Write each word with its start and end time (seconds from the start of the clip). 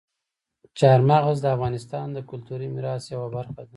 چار 0.79 0.99
مغز 1.09 1.37
د 1.41 1.45
افغانستان 1.55 2.07
د 2.13 2.17
کلتوري 2.29 2.67
میراث 2.75 3.03
یوه 3.13 3.27
برخه 3.35 3.53
ده. 3.65 3.69